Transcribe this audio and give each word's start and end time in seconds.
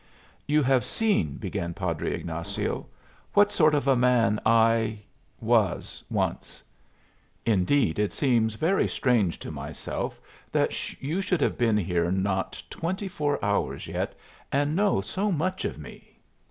"You 0.47 0.63
have 0.63 0.83
seen," 0.83 1.37
began 1.37 1.75
Padre 1.75 2.13
Ignazio, 2.15 2.87
"what 3.35 3.51
sort 3.51 3.75
of 3.75 3.87
a 3.87 3.95
man 3.95 4.39
I 4.47 5.03
was 5.39 6.03
once. 6.09 6.63
Indeed, 7.45 7.99
it 7.99 8.11
seems 8.11 8.55
very 8.55 8.87
strange 8.87 9.37
to 9.37 9.51
myself 9.51 10.19
that 10.51 10.99
you 11.03 11.21
should 11.21 11.39
have 11.41 11.55
been 11.55 11.77
here 11.77 12.09
not 12.11 12.63
twenty 12.71 13.07
four 13.07 13.37
hours 13.45 13.85
yet, 13.85 14.15
and 14.51 14.75
know 14.75 15.01
so 15.01 15.31
much 15.31 15.65
of 15.65 15.77
me. 15.77 16.17